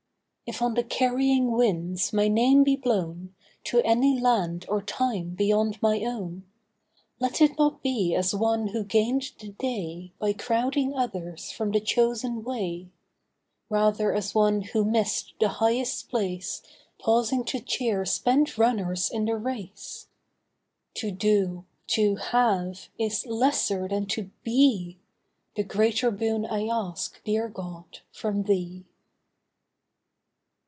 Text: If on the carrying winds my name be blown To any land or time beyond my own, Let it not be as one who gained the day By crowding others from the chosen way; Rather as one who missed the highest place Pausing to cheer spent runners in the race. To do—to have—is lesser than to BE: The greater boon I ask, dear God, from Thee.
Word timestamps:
If 0.53 0.61
on 0.61 0.73
the 0.73 0.83
carrying 0.83 1.51
winds 1.53 2.11
my 2.11 2.27
name 2.27 2.65
be 2.65 2.75
blown 2.75 3.33
To 3.63 3.79
any 3.83 4.19
land 4.19 4.65
or 4.67 4.81
time 4.81 5.29
beyond 5.29 5.81
my 5.81 6.01
own, 6.03 6.43
Let 7.21 7.39
it 7.39 7.57
not 7.57 7.81
be 7.81 8.13
as 8.15 8.35
one 8.35 8.67
who 8.67 8.83
gained 8.83 9.31
the 9.39 9.51
day 9.53 10.11
By 10.19 10.33
crowding 10.33 10.93
others 10.93 11.51
from 11.53 11.71
the 11.71 11.79
chosen 11.79 12.43
way; 12.43 12.89
Rather 13.69 14.13
as 14.13 14.35
one 14.35 14.59
who 14.63 14.83
missed 14.83 15.35
the 15.39 15.47
highest 15.47 16.09
place 16.09 16.61
Pausing 16.99 17.45
to 17.45 17.61
cheer 17.61 18.03
spent 18.03 18.57
runners 18.57 19.09
in 19.09 19.23
the 19.23 19.37
race. 19.37 20.07
To 20.95 21.11
do—to 21.11 22.15
have—is 22.17 23.25
lesser 23.25 23.87
than 23.87 24.05
to 24.07 24.29
BE: 24.43 24.97
The 25.55 25.63
greater 25.63 26.11
boon 26.11 26.45
I 26.45 26.65
ask, 26.67 27.23
dear 27.23 27.47
God, 27.47 27.99
from 28.11 28.43
Thee. 28.43 28.83